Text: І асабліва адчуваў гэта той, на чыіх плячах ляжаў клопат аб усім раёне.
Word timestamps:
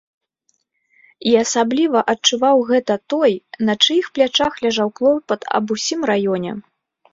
І 1.31 1.35
асабліва 1.43 1.99
адчуваў 2.13 2.57
гэта 2.71 2.93
той, 3.15 3.33
на 3.69 3.73
чыіх 3.85 4.05
плячах 4.17 4.53
ляжаў 4.67 4.93
клопат 4.99 5.41
аб 5.63 5.79
усім 5.79 6.01
раёне. 6.15 6.51